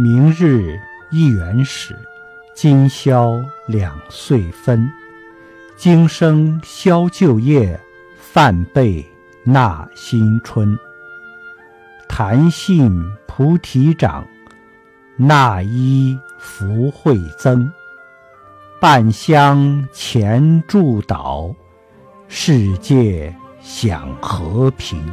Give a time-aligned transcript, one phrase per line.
[0.00, 0.78] 明日
[1.10, 1.92] 一元始，
[2.54, 4.88] 今宵两岁分。
[5.76, 7.76] 今生消旧业，
[8.16, 9.04] 饭备
[9.42, 10.78] 纳新春。
[12.08, 14.24] 弹信菩提掌，
[15.16, 17.68] 纳衣福慧增。
[18.80, 21.52] 半香前祝祷，
[22.28, 25.04] 世界享和平。